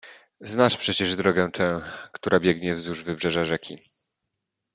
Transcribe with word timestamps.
"Znasz 0.39 0.77
przecież 0.77 1.15
drogę 1.15 1.51
tę, 1.51 1.81
która 2.11 2.39
biegnie 2.39 2.75
wzdłuż 2.75 3.03
wybrzeża 3.03 3.45
rzeki." 3.45 3.77